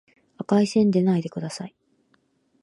[0.39, 1.75] 赤い線でないでください